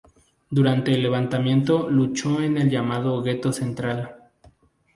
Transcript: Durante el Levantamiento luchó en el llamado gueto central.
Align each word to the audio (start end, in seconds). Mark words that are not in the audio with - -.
Durante 0.49 0.95
el 0.95 1.03
Levantamiento 1.03 1.87
luchó 1.87 2.41
en 2.41 2.57
el 2.57 2.71
llamado 2.71 3.21
gueto 3.21 3.53
central. 3.53 4.31